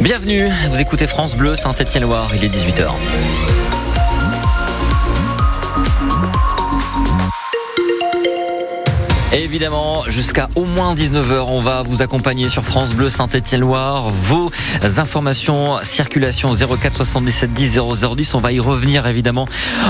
Bienvenue, 0.00 0.48
vous 0.70 0.80
écoutez 0.80 1.08
France 1.08 1.34
Bleu 1.34 1.56
Saint-Étienne-Loire, 1.56 2.30
il 2.36 2.44
est 2.44 2.48
18h. 2.48 2.92
Évidemment, 9.36 10.04
jusqu'à 10.06 10.48
au 10.54 10.64
moins 10.64 10.94
19h, 10.94 11.46
on 11.48 11.60
va 11.60 11.82
vous 11.82 12.02
accompagner 12.02 12.48
sur 12.48 12.64
France 12.64 12.94
Bleu 12.94 13.08
Saint-Étienne-Loire. 13.08 14.08
Vos 14.10 14.50
informations, 14.96 15.78
circulation 15.82 16.50
04 16.52 16.96
77 16.96 17.52
10 17.52 17.80
0010. 18.00 18.34
On 18.34 18.38
va 18.38 18.52
y 18.52 18.60
revenir 18.60 19.06
évidemment 19.06 19.46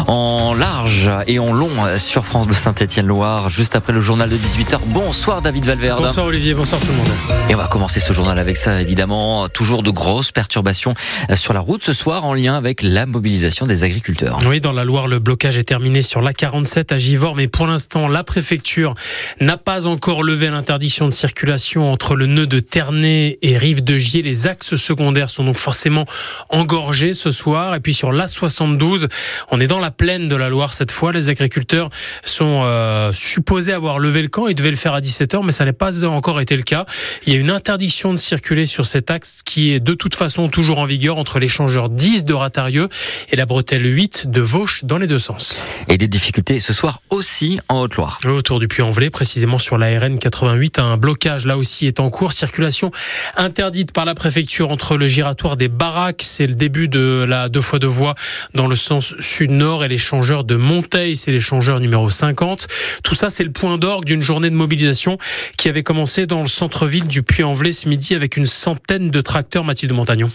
en 0.06 0.54
large 0.54 1.10
et 1.26 1.38
en 1.38 1.52
long 1.52 1.70
sur 1.96 2.24
France 2.24 2.46
Bleu 2.46 2.56
Saint-Étienne-Loire, 2.56 3.48
juste 3.48 3.76
après 3.76 3.92
le 3.92 4.00
journal 4.00 4.28
de 4.28 4.36
18h. 4.36 4.80
Bonsoir 4.86 5.42
David 5.42 5.66
Valverde. 5.66 6.02
Bonsoir 6.02 6.26
Olivier, 6.26 6.54
bonsoir 6.54 6.80
tout 6.80 6.88
le 6.88 6.94
monde. 6.94 7.08
Et 7.48 7.54
on 7.54 7.58
va 7.58 7.68
commencer 7.68 8.00
ce 8.00 8.12
journal 8.12 8.38
avec 8.38 8.56
ça 8.56 8.80
évidemment. 8.80 9.48
Toujours 9.48 9.82
de 9.82 9.90
grosses 9.90 10.32
perturbations 10.32 10.94
sur 11.34 11.52
la 11.52 11.60
route 11.60 11.84
ce 11.84 11.92
soir 11.92 12.24
en 12.24 12.34
lien 12.34 12.56
avec 12.56 12.82
la 12.82 13.06
mobilisation 13.06 13.66
des 13.66 13.84
agriculteurs. 13.84 14.38
Oui, 14.46 14.60
dans 14.60 14.72
la 14.72 14.84
Loire, 14.84 15.06
le 15.06 15.18
blocage 15.18 15.58
est 15.58 15.64
terminé 15.64 16.02
sur 16.02 16.22
l'A47 16.22 16.92
à 16.92 16.98
Givors, 16.98 17.36
mais 17.36 17.48
pour 17.48 17.66
l'instant, 17.66 18.08
la 18.08 18.24
préfecture 18.24 18.94
n'a 19.40 19.56
pas 19.56 19.86
encore 19.86 20.22
levé 20.22 20.48
l'interdiction 20.50 21.06
de 21.06 21.12
circulation 21.12 21.90
entre 21.92 22.14
le 22.14 22.26
nœud 22.26 22.46
de 22.46 22.60
Ternay 22.60 23.38
et 23.42 23.56
Rive 23.56 23.84
de 23.84 23.96
Gier. 23.96 24.22
Les 24.22 24.46
axes 24.46 24.76
secondaires 24.76 25.30
sont 25.30 25.44
donc 25.44 25.58
forcément 25.58 26.04
engorgés 26.48 27.12
ce 27.12 27.30
soir. 27.30 27.74
Et 27.74 27.80
puis 27.80 27.94
sur 27.94 28.12
l'A72, 28.12 29.08
on 29.50 29.60
est 29.60 29.66
dans 29.66 29.80
la 29.80 29.90
plaine 29.90 30.28
de 30.28 30.36
la 30.36 30.48
Loire 30.48 30.72
cette 30.72 30.90
fois. 30.90 31.12
Les 31.12 31.28
agriculteurs 31.28 31.90
sont 32.24 32.62
euh, 32.64 33.12
supposés 33.12 33.72
avoir 33.72 33.98
levé 33.98 34.22
le 34.22 34.28
camp. 34.28 34.48
Ils 34.48 34.54
devaient 34.54 34.70
le 34.70 34.76
faire 34.76 34.94
à 34.94 35.00
17h, 35.00 35.44
mais 35.44 35.52
ça 35.52 35.64
n'a 35.64 35.72
pas 35.72 36.04
encore 36.04 36.40
été 36.40 36.56
le 36.56 36.62
cas. 36.62 36.86
Il 37.26 37.32
y 37.32 37.36
a 37.36 37.38
une 37.38 37.50
interdiction 37.50 38.12
de 38.12 38.18
circuler 38.18 38.66
sur 38.66 38.86
cet 38.86 39.10
axe 39.10 39.42
qui 39.44 39.72
est 39.72 39.80
de 39.80 39.94
toute 39.94 40.14
façon 40.14 40.48
toujours 40.48 40.78
en 40.78 40.86
vigueur 40.86 41.18
entre 41.18 41.38
l'échangeur 41.38 41.88
10 41.88 42.24
de 42.24 42.34
Ratarieux 42.34 42.88
et 43.30 43.36
la 43.36 43.46
bretelle 43.46 43.84
8 43.84 44.28
de 44.28 44.40
Vauche 44.40 44.84
dans 44.84 44.98
les 44.98 45.06
deux 45.06 45.18
sens. 45.18 45.62
Et 45.88 45.98
des 45.98 46.08
difficultés 46.08 46.60
ce 46.60 46.72
soir 46.72 47.00
aussi 47.10 47.60
en 47.68 47.80
Haute-Loire. 47.80 48.18
Autour 48.26 48.58
du 48.58 48.68
Puy-en-Velay, 48.68 49.10
précisément 49.18 49.58
sur 49.58 49.78
la 49.78 49.98
RN 49.98 50.16
88. 50.16 50.78
Un 50.78 50.96
blocage 50.96 51.44
là 51.44 51.58
aussi 51.58 51.88
est 51.88 51.98
en 51.98 52.08
cours. 52.08 52.32
Circulation 52.32 52.92
interdite 53.36 53.90
par 53.90 54.04
la 54.04 54.14
préfecture 54.14 54.70
entre 54.70 54.96
le 54.96 55.08
giratoire 55.08 55.56
des 55.56 55.66
Baraques, 55.66 56.22
c'est 56.22 56.46
le 56.46 56.54
début 56.54 56.86
de 56.86 57.24
la 57.28 57.48
deux 57.48 57.60
fois 57.60 57.80
deux 57.80 57.88
voies 57.88 58.14
dans 58.54 58.68
le 58.68 58.76
sens 58.76 59.16
sud-nord 59.18 59.82
et 59.82 59.88
l'échangeur 59.88 60.44
de 60.44 60.54
Monteil, 60.54 61.16
c'est 61.16 61.32
l'échangeur 61.32 61.80
numéro 61.80 62.08
50. 62.08 62.68
Tout 63.02 63.16
ça, 63.16 63.28
c'est 63.28 63.42
le 63.42 63.50
point 63.50 63.76
d'orgue 63.76 64.04
d'une 64.04 64.22
journée 64.22 64.50
de 64.50 64.54
mobilisation 64.54 65.18
qui 65.56 65.68
avait 65.68 65.82
commencé 65.82 66.26
dans 66.26 66.42
le 66.42 66.46
centre-ville 66.46 67.08
du 67.08 67.24
Puy-en-Velay 67.24 67.72
ce 67.72 67.88
midi 67.88 68.14
avec 68.14 68.36
une 68.36 68.46
centaine 68.46 69.10
de 69.10 69.20
tracteurs 69.20 69.64
Mathilde 69.64 69.94
Montagnon. 69.94 70.30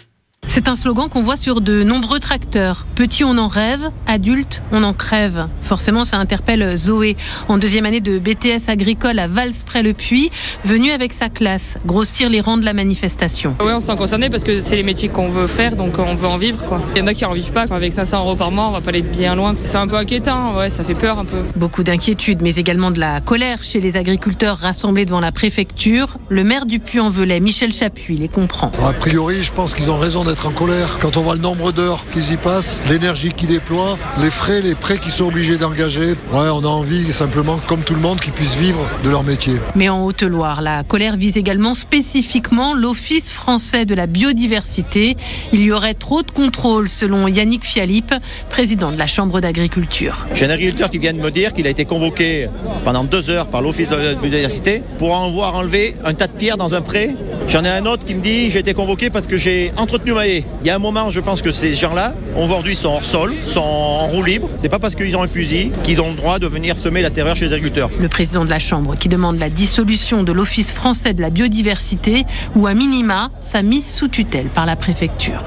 C'est 0.47 0.67
un 0.67 0.75
slogan 0.75 1.09
qu'on 1.09 1.23
voit 1.23 1.35
sur 1.35 1.61
de 1.61 1.83
nombreux 1.83 2.19
tracteurs. 2.19 2.85
Petit, 2.95 3.23
on 3.23 3.37
en 3.37 3.47
rêve, 3.47 3.89
adulte, 4.05 4.61
on 4.71 4.83
en 4.83 4.93
crève. 4.93 5.47
Forcément, 5.63 6.03
ça 6.03 6.17
interpelle 6.17 6.75
Zoé, 6.77 7.17
en 7.47 7.57
deuxième 7.57 7.85
année 7.85 8.01
de 8.01 8.19
BTS 8.19 8.69
agricole 8.69 9.17
à 9.17 9.27
Vals-près-le-Puy, 9.27 10.29
venue 10.63 10.91
avec 10.91 11.13
sa 11.13 11.29
classe, 11.29 11.77
grossir 11.85 12.29
les 12.29 12.39
rangs 12.39 12.57
de 12.57 12.65
la 12.65 12.73
manifestation. 12.73 13.55
Oui, 13.61 13.71
on 13.73 13.79
s'en 13.79 13.95
concerné 13.95 14.29
parce 14.29 14.43
que 14.43 14.61
c'est 14.61 14.75
les 14.75 14.83
métiers 14.83 15.09
qu'on 15.09 15.27
veut 15.27 15.47
faire, 15.47 15.75
donc 15.75 15.97
on 15.97 16.13
veut 16.13 16.27
en 16.27 16.37
vivre. 16.37 16.63
Quoi. 16.65 16.81
Il 16.95 16.99
y 16.99 17.01
en 17.01 17.07
a 17.07 17.13
qui 17.13 17.25
en 17.25 17.33
vivent 17.33 17.51
pas. 17.51 17.65
Avec 17.71 17.91
500 17.93 18.19
euros 18.19 18.35
par 18.35 18.51
mois, 18.51 18.67
on 18.67 18.71
va 18.71 18.81
pas 18.81 18.89
aller 18.89 19.01
bien 19.01 19.35
loin. 19.35 19.55
C'est 19.63 19.77
un 19.77 19.87
peu 19.87 19.95
inquiétant, 19.95 20.55
ouais, 20.57 20.69
ça 20.69 20.83
fait 20.83 20.93
peur 20.93 21.17
un 21.17 21.25
peu. 21.25 21.37
Beaucoup 21.55 21.83
d'inquiétude, 21.83 22.41
mais 22.43 22.55
également 22.55 22.91
de 22.91 22.99
la 22.99 23.21
colère 23.21 23.63
chez 23.63 23.79
les 23.79 23.97
agriculteurs 23.97 24.57
rassemblés 24.57 25.05
devant 25.05 25.21
la 25.21 25.31
préfecture. 25.31 26.17
Le 26.29 26.43
maire 26.43 26.65
du 26.65 26.79
Puy-en-Velay, 26.79 27.39
Michel 27.39 27.73
Chapuis, 27.73 28.17
les 28.17 28.27
comprend. 28.27 28.71
A 28.83 28.93
priori, 28.93 29.41
je 29.41 29.51
pense 29.51 29.73
qu'ils 29.73 29.89
ont 29.89 29.97
raison 29.97 30.23
d'être 30.23 30.32
en 30.41 30.51
colère. 30.51 30.97
Quand 30.99 31.17
on 31.17 31.21
voit 31.21 31.35
le 31.35 31.41
nombre 31.41 31.71
d'heures 31.71 32.05
qu'ils 32.11 32.33
y 32.33 32.37
passent, 32.37 32.81
l'énergie 32.89 33.31
qu'ils 33.31 33.49
déploient, 33.49 33.97
les 34.19 34.29
frais, 34.29 34.61
les 34.61 34.75
prêts 34.75 34.97
qu'ils 34.97 35.11
sont 35.11 35.25
obligés 35.25 35.57
d'engager, 35.57 36.09
ouais, 36.31 36.49
on 36.51 36.63
a 36.63 36.67
envie 36.67 37.11
simplement, 37.13 37.59
comme 37.67 37.83
tout 37.83 37.93
le 37.93 38.01
monde, 38.01 38.19
qu'ils 38.19 38.33
puissent 38.33 38.55
vivre 38.55 38.85
de 39.03 39.09
leur 39.09 39.23
métier. 39.23 39.55
Mais 39.75 39.89
en 39.89 40.03
Haute-Loire, 40.03 40.61
la 40.61 40.83
colère 40.83 41.15
vise 41.15 41.37
également 41.37 41.73
spécifiquement 41.73 42.73
l'Office 42.73 43.31
français 43.31 43.85
de 43.85 43.93
la 43.93 44.07
biodiversité. 44.07 45.15
Il 45.53 45.61
y 45.61 45.71
aurait 45.71 45.93
trop 45.93 46.23
de 46.23 46.31
contrôle, 46.31 46.89
selon 46.89 47.27
Yannick 47.27 47.63
Fialip, 47.63 48.13
président 48.49 48.91
de 48.91 48.97
la 48.97 49.07
Chambre 49.07 49.39
d'agriculture. 49.39 50.25
J'ai 50.33 50.45
un 50.45 50.49
agriculteur 50.49 50.89
qui 50.89 50.97
vient 50.97 51.13
de 51.13 51.19
me 51.19 51.31
dire 51.31 51.53
qu'il 51.53 51.67
a 51.67 51.69
été 51.69 51.85
convoqué 51.85 52.49
pendant 52.83 53.03
deux 53.03 53.29
heures 53.29 53.47
par 53.47 53.61
l'Office 53.61 53.89
de 53.89 53.95
la 53.95 54.15
biodiversité 54.15 54.81
pour 54.97 55.13
en 55.15 55.31
voir 55.31 55.55
enlever 55.55 55.95
un 56.03 56.13
tas 56.13 56.27
de 56.27 56.33
pierres 56.33 56.57
dans 56.57 56.73
un 56.73 56.81
pré. 56.81 57.11
J'en 57.47 57.63
ai 57.63 57.69
un 57.69 57.85
autre 57.85 58.05
qui 58.05 58.15
me 58.15 58.21
dit 58.21 58.49
j'ai 58.49 58.59
été 58.59 58.73
convoqué 58.73 59.09
parce 59.09 59.27
que 59.27 59.37
j'ai 59.37 59.71
entretenu 59.77 60.13
ma. 60.13 60.27
Il 60.27 60.43
y 60.63 60.69
a 60.69 60.75
un 60.75 60.79
moment, 60.79 61.11
je 61.11 61.19
pense 61.19 61.41
que 61.41 61.51
ces 61.51 61.73
gens-là, 61.73 62.13
aujourd'hui, 62.37 62.75
sont 62.75 62.89
hors 62.89 63.05
sol, 63.05 63.33
sont 63.45 63.59
en 63.59 64.07
roue 64.07 64.23
libre. 64.23 64.49
C'est 64.57 64.69
pas 64.69 64.79
parce 64.79 64.95
qu'ils 64.95 65.15
ont 65.15 65.21
un 65.23 65.27
fusil 65.27 65.71
qu'ils 65.83 66.01
ont 66.01 66.09
le 66.09 66.15
droit 66.15 66.39
de 66.39 66.47
venir 66.47 66.77
semer 66.77 67.01
la 67.01 67.09
terreur 67.09 67.35
chez 67.35 67.45
les 67.45 67.53
agriculteurs. 67.53 67.89
Le 67.99 68.09
président 68.09 68.45
de 68.45 68.49
la 68.49 68.59
Chambre 68.59 68.95
qui 68.95 69.09
demande 69.09 69.39
la 69.39 69.49
dissolution 69.49 70.23
de 70.23 70.31
l'Office 70.31 70.71
français 70.71 71.13
de 71.13 71.21
la 71.21 71.29
biodiversité 71.29 72.25
ou 72.55 72.67
à 72.67 72.73
minima 72.73 73.31
sa 73.41 73.61
mise 73.61 73.93
sous 73.93 74.07
tutelle 74.07 74.47
par 74.47 74.65
la 74.65 74.75
préfecture. 74.75 75.43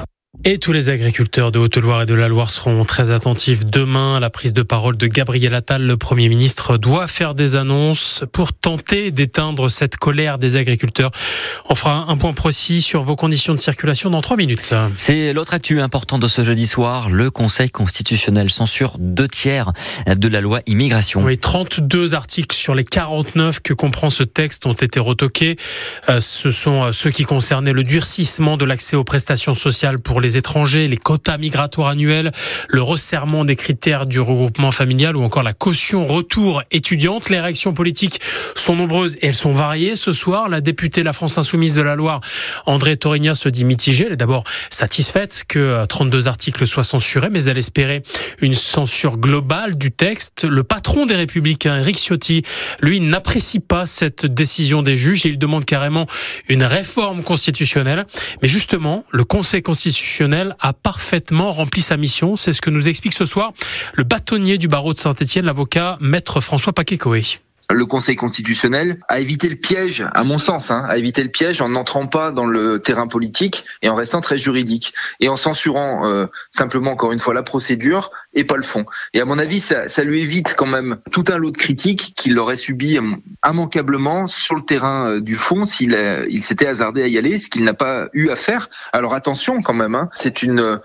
Et 0.49 0.59
tous 0.59 0.71
les 0.71 0.91
agriculteurs 0.91 1.51
de 1.51 1.59
Haute-Loire 1.59 2.03
et 2.03 2.07
de 2.07 2.15
la 2.15 2.29
Loire 2.29 2.51
seront 2.51 2.85
très 2.85 3.11
attentifs 3.11 3.67
demain 3.67 4.19
à 4.19 4.21
la 4.21 4.31
prise 4.31 4.55
de 4.55 4.63
parole 4.63 4.97
de 4.97 5.09
Gabriel 5.09 5.53
Attal. 5.55 5.83
Le 5.83 5.97
Premier 5.97 6.29
ministre 6.29 6.77
doit 6.77 7.09
faire 7.09 7.35
des 7.35 7.57
annonces 7.57 8.23
pour 8.31 8.53
tenter 8.53 9.11
d'éteindre 9.11 9.69
cette 9.69 9.97
colère 9.97 10.39
des 10.39 10.55
agriculteurs. 10.55 11.11
On 11.69 11.75
fera 11.75 12.05
un 12.07 12.17
point 12.17 12.33
précis 12.33 12.81
sur 12.81 13.03
vos 13.03 13.17
conditions 13.17 13.55
de 13.55 13.59
circulation 13.59 14.09
dans 14.09 14.21
trois 14.21 14.37
minutes. 14.37 14.73
C'est 14.95 15.33
l'autre 15.33 15.53
actu 15.53 15.81
important 15.81 16.17
de 16.21 16.29
ce 16.29 16.45
jeudi 16.45 16.69
soir. 16.69 17.11
Le 17.11 17.29
Conseil 17.33 17.71
constitutionnel 17.71 18.49
censure 18.49 18.99
deux 19.01 19.27
tiers 19.27 19.73
de 20.07 20.29
la 20.29 20.41
loi 20.41 20.61
immigration. 20.67 21.25
Oui, 21.25 21.39
32 21.39 22.15
articles 22.15 22.55
sur 22.55 22.77
les 22.77 22.85
49 22.85 23.59
que 23.59 23.75
comprend 23.75 24.11
ce 24.11 24.23
texte 24.23 24.65
ont 24.67 24.75
été 24.75 25.01
retoqués. 25.01 25.57
Euh, 26.09 26.21
ce 26.21 26.53
sont 26.53 26.93
ceux 26.93 27.11
qui 27.11 27.25
concernaient 27.25 27.73
le 27.73 27.83
durcissement 27.83 28.57
de 28.57 28.65
l'accès 28.65 28.95
aux 28.95 29.03
prestations 29.03 29.55
sociales 29.55 29.99
pour 29.99 30.21
les 30.21 30.36
étrangers, 30.37 30.89
les 30.89 30.97
quotas 30.97 31.39
migratoires 31.39 31.89
annuels, 31.89 32.33
le 32.69 32.83
resserrement 32.83 33.45
des 33.45 33.57
critères 33.57 34.07
du 34.07 34.21
regroupement 34.21 34.71
familial 34.71 35.17
ou 35.17 35.23
encore 35.23 35.43
la 35.43 35.53
caution 35.53 36.05
retour 36.07 36.63
étudiante. 36.71 37.31
Les 37.31 37.41
réactions 37.41 37.75
politiques 37.75 38.21
sont 38.55 38.77
nombreuses 38.77 39.17
et 39.17 39.27
elles 39.27 39.35
sont 39.35 39.53
variées. 39.53 39.97
Ce 39.97 40.13
soir, 40.13 40.49
la 40.49 40.61
députée 40.61 41.03
La 41.03 41.13
France 41.13 41.39
Insoumise 41.39 41.75
de 41.75 41.83
la 41.83 41.97
Loire, 41.97 42.21
André 42.67 42.97
Torigna, 42.97 43.35
se 43.35 43.49
dit 43.49 43.65
mitigée. 43.65 44.07
Elle 44.07 44.13
est 44.13 44.17
d'abord 44.17 44.45
satisfaite 44.71 45.45
que 45.49 45.85
32 45.87 46.29
articles 46.29 46.67
soient 46.67 46.85
censurés, 46.85 47.31
mais 47.31 47.45
elle 47.45 47.59
espérait 47.59 48.03
une 48.41 48.55
censure 48.55 49.17
globale 49.17 49.77
du 49.77 49.91
texte. 49.91 50.45
Le 50.45 50.63
patron 50.63 51.07
des 51.07 51.15
Républicains, 51.15 51.79
Eric 51.79 51.97
Ciotti, 51.97 52.43
lui, 52.81 53.01
n'apprécie 53.01 53.61
pas 53.61 53.87
cette 53.87 54.27
décision 54.27 54.83
des 54.83 54.97
juges 54.97 55.27
et 55.27 55.31
il 55.31 55.39
demande 55.39 55.65
carrément 55.65 56.07
une 56.49 56.65
réforme 56.65 57.23
constitutionnelle. 57.23 58.07
Mais 58.43 58.49
justement, 58.49 59.05
le 59.11 59.25
Conseil 59.25 59.63
constitutionnel 59.63 60.26
a 60.35 60.73
parfaitement 60.73 61.53
rempli 61.53 61.81
sa 61.81 61.97
mission. 61.97 62.37
C'est 62.37 62.53
ce 62.53 62.61
que 62.61 62.71
nous 62.71 62.89
explique 62.89 63.15
ce 63.15 63.25
soir 63.25 63.53
le 63.95 64.05
bâtonnier 64.05 64.59
du 64.59 64.69
barreau 64.69 64.93
de 64.93 64.99
Saint-Etienne, 64.99 65.45
l'avocat 65.45 65.99
maître 66.01 66.41
François 66.41 66.73
Paquet-Coé 66.73 67.23
le 67.71 67.87
Conseil 67.87 68.17
constitutionnel 68.17 68.99
a 69.09 69.21
évité 69.21 69.49
le 69.49 69.57
piège, 69.57 70.05
à 70.15 70.25
mon 70.25 70.39
sens, 70.39 70.71
hein, 70.71 70.85
a 70.89 70.97
évité 70.99 71.23
le 71.23 71.29
piège 71.29 71.61
en 71.61 71.69
n'entrant 71.69 72.07
pas 72.07 72.31
dans 72.31 72.47
le 72.47 72.79
terrain 72.81 73.09
politique 73.09 73.65
et 73.83 73.89
en 73.89 73.95
restant 73.95 74.21
très 74.21 74.39
juridique 74.39 74.95
et 75.21 75.29
en 75.29 75.37
censurant 75.37 76.07
euh, 76.07 76.27
simplement 76.51 76.93
encore 76.93 77.13
une 77.13 77.19
fois 77.19 77.35
la 77.35 77.43
procédure 77.43 78.11
et 78.35 78.45
pas 78.45 78.57
le 78.57 78.63
fond. 78.63 78.87
Et 79.15 79.21
à 79.21 79.25
mon 79.25 79.39
avis, 79.39 79.61
ça, 79.61 79.89
ça 79.89 80.05
lui 80.05 80.21
évite 80.21 80.55
quand 80.55 80.67
même 80.67 80.99
tout 81.11 81.25
un 81.29 81.39
lot 81.39 81.51
de 81.51 81.57
critiques 81.57 82.15
qu'il 82.17 82.39
aurait 82.39 82.57
subi 82.57 82.99
immanquablement 83.45 84.29
sur 84.29 84.55
le 84.55 84.63
terrain 84.63 85.11
euh, 85.11 85.21
du 85.21 85.35
fond 85.35 85.67
s'il 85.67 85.97
il 86.29 86.43
s'était 86.43 86.67
hasardé 86.67 87.03
à 87.03 87.09
y 87.09 87.19
aller, 87.19 87.39
ce 87.39 87.49
qu'il 87.49 87.65
n'a 87.65 87.75
pas 87.75 88.09
eu 88.13 88.31
à 88.31 88.37
faire. 88.37 88.71
Alors 88.93 89.15
attention 89.15 89.61
quand 89.61 89.75
même, 89.75 89.95
hein, 89.95 90.09
c'est 90.15 90.43
une 90.43 90.81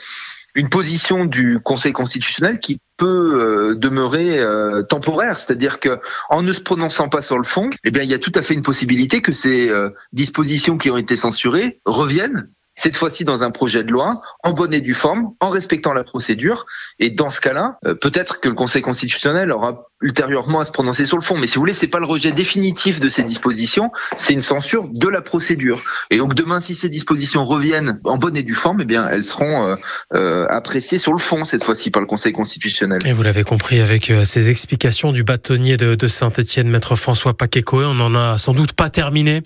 une 0.55 0.69
position 0.69 1.25
du 1.25 1.59
Conseil 1.63 1.93
constitutionnel 1.93 2.59
qui 2.59 2.79
peut 3.01 3.71
euh, 3.71 3.75
demeurer 3.75 4.37
euh, 4.37 4.83
temporaire, 4.83 5.39
c'est-à-dire 5.39 5.79
que 5.79 5.99
en 6.29 6.43
ne 6.43 6.53
se 6.53 6.61
prononçant 6.61 7.09
pas 7.09 7.23
sur 7.23 7.39
le 7.39 7.43
fond, 7.43 7.71
eh 7.83 7.89
bien 7.89 8.03
il 8.03 8.09
y 8.11 8.13
a 8.13 8.19
tout 8.19 8.31
à 8.35 8.43
fait 8.43 8.53
une 8.53 8.61
possibilité 8.61 9.23
que 9.23 9.31
ces 9.31 9.69
euh, 9.69 9.89
dispositions 10.13 10.77
qui 10.77 10.91
ont 10.91 10.97
été 10.97 11.17
censurées 11.17 11.81
reviennent 11.85 12.49
cette 12.75 12.95
fois-ci 12.95 13.25
dans 13.25 13.41
un 13.41 13.49
projet 13.49 13.83
de 13.83 13.91
loi, 13.91 14.21
en 14.43 14.53
bonne 14.53 14.71
et 14.71 14.81
due 14.81 14.93
forme, 14.93 15.33
en 15.39 15.49
respectant 15.49 15.93
la 15.93 16.03
procédure. 16.03 16.67
Et 16.99 17.09
dans 17.09 17.29
ce 17.29 17.41
cas-là, 17.41 17.77
peut-être 17.99 18.39
que 18.39 18.47
le 18.47 18.55
Conseil 18.55 18.81
constitutionnel 18.81 19.51
aura 19.51 19.90
ultérieurement 20.01 20.59
à 20.59 20.65
se 20.65 20.71
prononcer 20.71 21.05
sur 21.05 21.17
le 21.17 21.23
fond. 21.23 21.37
Mais 21.37 21.47
si 21.47 21.55
vous 21.55 21.61
voulez, 21.61 21.73
c'est 21.73 21.87
pas 21.87 21.99
le 21.99 22.05
rejet 22.05 22.31
définitif 22.31 22.99
de 22.99 23.07
ces 23.07 23.23
dispositions, 23.23 23.91
c'est 24.17 24.33
une 24.33 24.41
censure 24.41 24.87
de 24.87 25.07
la 25.07 25.21
procédure. 25.21 25.83
Et 26.09 26.17
donc 26.17 26.33
demain, 26.33 26.59
si 26.59 26.75
ces 26.75 26.89
dispositions 26.89 27.45
reviennent 27.45 27.99
en 28.03 28.17
bonne 28.17 28.35
et 28.35 28.43
due 28.43 28.55
forme, 28.55 28.79
eh 28.81 28.85
bien, 28.85 29.07
elles 29.07 29.25
seront 29.25 29.67
euh, 29.67 29.75
euh, 30.13 30.45
appréciées 30.49 30.99
sur 30.99 31.13
le 31.13 31.19
fond 31.19 31.45
cette 31.45 31.63
fois-ci 31.63 31.91
par 31.91 32.01
le 32.01 32.07
Conseil 32.07 32.33
constitutionnel. 32.33 32.99
Et 33.05 33.13
vous 33.13 33.23
l'avez 33.23 33.43
compris 33.43 33.79
avec 33.79 34.09
euh, 34.09 34.23
ces 34.23 34.49
explications 34.49 35.11
du 35.11 35.23
bâtonnier 35.23 35.77
de, 35.77 35.95
de 35.95 36.07
Saint-Étienne, 36.07 36.67
maître 36.69 36.95
François 36.95 37.33
Paquet-Coé, 37.33 37.85
on 37.85 37.95
n'en 37.95 38.15
a 38.15 38.37
sans 38.37 38.53
doute 38.53 38.73
pas 38.73 38.89
terminé 38.89 39.41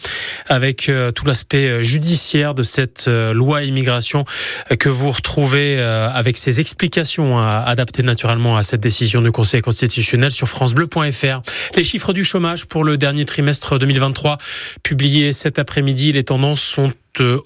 avec 0.48 0.92
tout 1.16 1.26
l'aspect 1.26 1.84
judiciaire 1.84 2.54
de 2.54 2.64
cette 2.64 3.08
loi 3.08 3.64
immigration 3.64 4.24
que 4.80 4.90
vous 4.90 5.12
retrouvez 5.12 5.80
avec 5.80 6.38
ces 6.38 6.60
explications 6.60 7.40
adaptées 7.40 8.04
naturellement 8.04 8.58
à 8.58 8.64
cette 8.64 8.82
décision 8.82 9.22
du 9.22 9.32
Conseil 9.32 9.62
constitutionnel 9.62 10.32
sur 10.32 10.45
francebleu.fr. 10.46 11.42
Les 11.76 11.84
chiffres 11.84 12.14
du 12.14 12.24
chômage 12.24 12.66
pour 12.66 12.84
le 12.84 12.98
dernier 12.98 13.26
trimestre 13.26 13.78
2023 13.78 14.38
publiés 14.84 15.32
cet 15.32 15.60
après-midi, 15.60 16.12
les 16.12 16.24
tendances 16.24 16.62
sont 16.62 16.94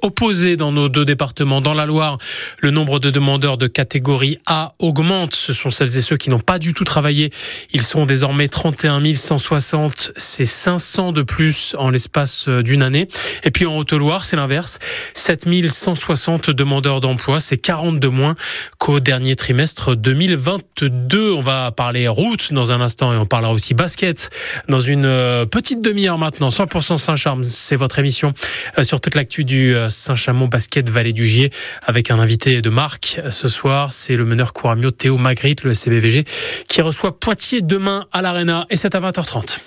opposés 0.02 0.56
dans 0.56 0.72
nos 0.72 0.90
deux 0.90 1.06
départements. 1.06 1.62
Dans 1.62 1.74
la 1.74 1.86
Loire, 1.86 2.18
le 2.60 2.72
nombre 2.72 3.00
de 3.00 3.10
demandeurs 3.10 3.58
de 3.58 3.68
catégorie 3.68 4.40
A 4.46 4.74
augmente. 4.80 5.36
Ce 5.36 5.54
sont 5.54 5.70
celles 5.70 5.98
et 5.98 6.02
ceux 6.02 6.18
qui 6.18 6.30
n'ont 6.30 6.40
pas 6.40 6.60
du 6.60 6.74
tout 6.74 6.84
travaillé. 6.84 7.32
Ils 7.74 7.82
sont 7.82 8.06
désormais 8.06 8.48
31 8.48 9.16
160. 9.16 10.12
C'est 10.18 10.46
500 10.46 11.12
de 11.12 11.22
plus 11.22 11.76
en 11.78 11.90
l'espace 11.90 12.48
euh, 12.48 12.64
d'une 12.64 12.84
année. 12.84 13.08
Et 13.44 13.52
puis 13.52 13.66
en 13.66 13.78
Haute-Loire, 13.78 14.26
c'est 14.26 14.36
l'inverse. 14.36 14.80
7 15.14 15.48
160 15.70 16.50
demandeurs 16.50 17.02
d'emploi. 17.02 17.40
C'est 17.40 17.58
40 17.58 18.00
de 18.00 18.08
moins 18.08 18.36
qu'au 18.78 19.00
dernier 19.00 19.36
trimestre 19.36 19.96
2022. 19.96 21.32
On 21.32 21.42
va 21.42 21.72
parler 21.72 22.08
route 22.08 22.54
dans 22.54 22.72
un 22.72 22.82
instant 22.82 23.14
et 23.14 23.18
on 23.18 23.26
parlera 23.26 23.54
aussi 23.54 23.74
basket 23.74 24.30
dans 24.68 24.80
une 24.80 25.06
euh, 25.06 25.46
petite 25.46 25.82
demi-heure 25.82 26.18
maintenant. 26.18 26.50
100% 26.50 26.98
Saint-Charmes, 26.98 27.44
c'est 27.44 27.76
votre 27.76 28.00
émission 28.00 28.34
sur 28.82 29.02
toute 29.02 29.16
l'actu 29.16 29.44
du 29.44 29.59
euh, 29.60 29.90
Saint-Chamond 29.90 30.48
Basket 30.48 30.90
Vallée 30.90 31.14
du 31.14 31.26
Gier 31.26 31.50
avec 31.84 32.12
un 32.12 32.20
invité 32.20 32.62
de 32.62 32.70
marque 32.70 33.22
ce 33.30 33.48
soir. 33.48 33.94
C'est 33.94 34.16
le 34.16 34.26
meneur 34.26 34.54
Couramio 34.54 34.92
Théo 34.92 35.18
Magritte, 35.18 35.64
le 35.64 35.74
SCBVG, 35.74 36.26
qui 36.68 36.82
reçoit 36.82 37.20
Poitiers 37.20 37.62
demain 37.62 38.08
à 38.12 38.22
l'Arena 38.22 38.66
et 38.70 38.76
c'est 38.76 38.96
à 38.96 39.00
20h30. 39.00 39.60